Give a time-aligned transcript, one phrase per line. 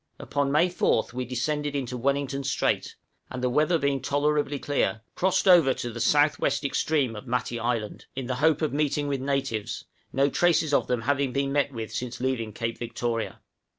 [0.17, 2.95] Upon May 4th we descended into Wellington Strait,
[3.29, 7.59] and the weather being tolerably clear, crossed over to the south west extreme of Matty
[7.59, 11.71] Island, in the hope of meeting with natives, no traces of them having been met
[11.71, 13.41] with since leaving Cape Victoria.